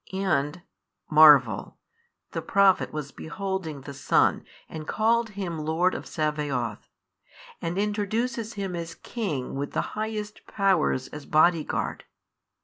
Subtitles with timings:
[0.13, 0.63] And
[1.11, 1.77] (marvel!)
[2.31, 6.89] the Prophet was beholding the Son and called Him Lord of Sabaoth,
[7.61, 12.05] and introduces Him as King with the highest Powers as Body guard.